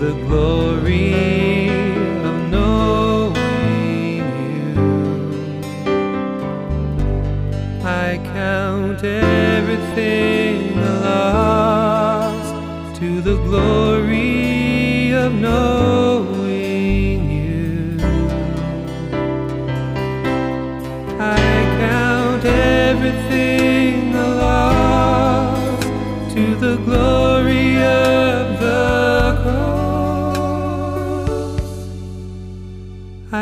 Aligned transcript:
the 0.00 0.12
glory 0.12 1.68
of 2.24 2.34
knowing 2.50 3.36
you. 4.56 4.72
I 7.84 8.18
count 8.32 9.04
everything 9.04 10.74
lost 10.80 12.54
to 12.98 13.20
the 13.20 13.36
glory 13.44 15.12
of 15.12 15.34
knowing. 15.34 15.89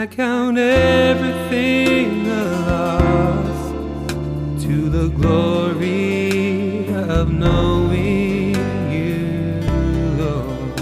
I 0.00 0.06
count 0.06 0.56
everything 0.58 2.28
a 2.28 2.44
loss 2.68 3.72
to 4.62 4.88
the 4.88 5.08
glory 5.08 6.86
of 6.94 7.32
knowing 7.32 8.54
you, 8.92 9.60
Lord. 10.16 10.80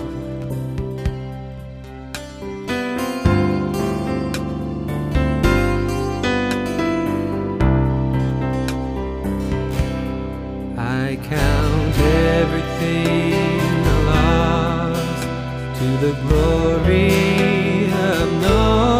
I 10.77 11.17
count 11.23 11.97
everything 12.37 13.61
a 13.87 13.99
loss 14.11 15.21
to 15.79 15.87
the 16.05 16.13
glory 16.29 17.91
of 17.91 18.43
knowing 18.43 18.96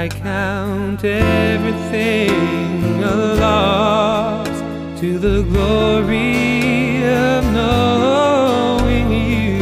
I 0.00 0.06
count 0.06 1.02
everything 1.04 2.30
a 3.02 3.16
loss 3.34 4.48
to 5.00 5.18
the 5.18 5.42
glory 5.42 7.02
of 7.04 7.44
knowing 7.52 9.10
you. 9.10 9.58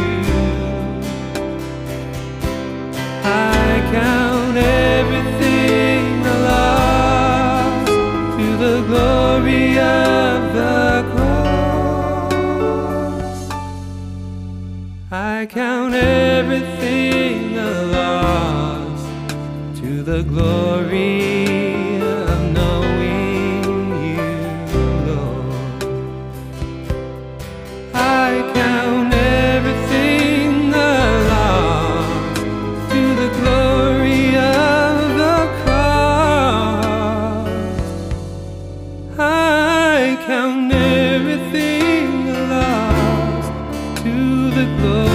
I 3.23 3.81
count 3.91 4.57
everything 4.57 6.23
a 6.23 6.37
loss 6.51 7.87
to 8.37 8.47
the 8.57 8.77
glory 8.89 9.79
of 9.79 10.53
the 10.53 11.03
cross. 11.15 12.29
I 15.09 15.47
count 15.49 15.95
everything 15.95 17.57
a 17.57 17.71
loss 17.95 18.66
the 20.07 20.23
glory 20.23 21.99
of 22.01 22.39
knowing 22.53 23.91
you, 24.15 24.31
Lord. 25.05 25.83
I 27.93 28.49
count 28.53 29.13
everything 29.13 30.73
a 30.73 31.01
loss 31.31 32.39
to 32.89 33.01
the 33.21 33.29
glory 33.41 34.27
of 34.37 34.95
the 35.23 35.39
cross. 35.61 37.49
I 39.19 40.17
count 40.25 40.71
everything 40.71 42.29
a 42.29 42.31
loss 42.55 43.45
to 44.03 44.15
the 44.51 44.65
glory 44.77 45.06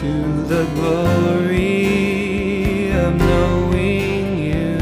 To 0.00 0.06
the 0.44 0.64
glory 0.76 1.82
of 2.92 3.14
knowing 3.18 4.38
you, 4.38 4.78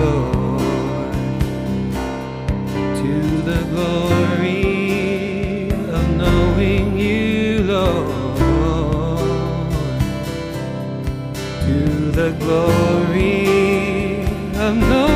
Lord. 0.00 1.12
To 3.00 3.12
the 3.42 3.60
glory 3.72 5.70
of 5.70 6.06
knowing 6.16 6.96
you, 6.96 7.64
Lord. 7.64 9.18
To 11.66 11.78
the 12.12 12.30
glory 12.38 13.48
of 14.54 14.76
knowing 14.76 15.15